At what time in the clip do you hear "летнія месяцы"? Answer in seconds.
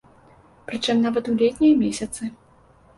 1.45-2.35